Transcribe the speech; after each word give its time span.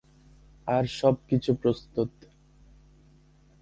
আর 0.67 0.83
সবকিছু 0.99 1.51
প্রস্তুত। 1.55 2.11